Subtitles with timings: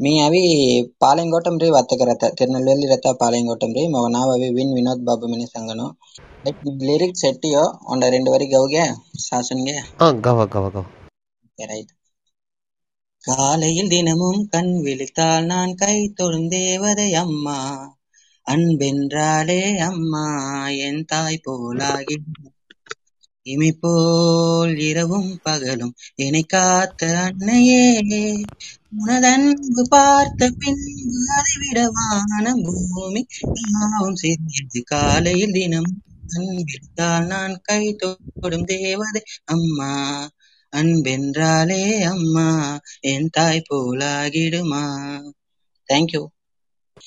[0.00, 0.42] మీ అవి
[1.02, 5.86] పాలెంగోటం రీ వత్తకరత తిరునెల్వేలి ರಥ ಪಾಲೆಂಗೋಟಂ ರೀ ಮವ ನಾವ್ ಅವಿ ವಿನ್ ವಿನೋದ್ ಬಾಬು ಮಿನಿ ಸಂಗನು
[6.44, 8.84] ಲೈಕ್ ಲಿರಿಕ್ಸ್ ಎಟ್ಟಿಯೋ ಒಂದ రెండు ವರೆಗೆ ಅವ್ಗೆ
[9.26, 10.88] சாசன்ಗೆ ஆ கவா கவா கவா
[11.68, 11.92] ரைட்
[13.24, 17.58] காலையில் தினமும் கண் விழித்தால் நான் கை தொழுந்தேவதை அம்மா
[18.46, 20.24] அன்பென்றாலே அம்மா
[20.86, 22.16] என் தாய் போலாகி
[23.44, 27.82] இமை போல் இரவும் பகலும் என்னை காத்த அன்னையே.
[28.98, 31.78] உனதன்பு பார்த்த பின்பு அதைவிட
[32.64, 33.22] பூமி
[33.72, 35.90] நாவும் சிறியது காலையில் தினம்
[36.28, 39.92] அன்பித்தால் நான் கை தொடும் தேவதை அம்மா.
[40.72, 42.48] அன்பென்றாலே அம்மா
[43.00, 44.84] என் தாய் போலாகிடுமா.
[45.88, 46.22] தேங்க்யூ